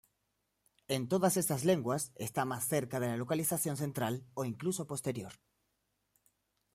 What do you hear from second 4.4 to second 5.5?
incluso posterior.